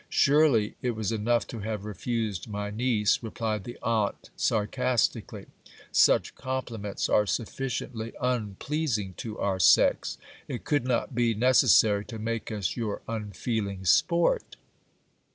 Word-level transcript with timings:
Surely 0.09 0.73
it 0.81 0.95
was 0.95 1.11
enough 1.11 1.45
to 1.45 1.59
have 1.59 1.85
refused 1.85 2.47
my 2.47 2.71
niece, 2.71 3.19
replied 3.21 3.65
the 3.65 3.77
aunt 3.83 4.31
sarcastically; 4.35 5.45
such 5.91 6.33
compliments 6.33 7.07
are 7.07 7.27
sufficiently 7.27 8.11
unpleasing 8.19 9.13
to 9.13 9.37
our 9.37 9.59
sex; 9.59 10.17
it 10.47 10.63
could 10.63 10.85
not 10.85 11.13
be 11.13 11.35
neces 11.35 11.69
sary 11.69 12.03
to 12.03 12.17
make 12.17 12.51
us 12.51 12.75
your 12.75 13.03
unfeeling 13.07 13.85
sport. 13.85 14.55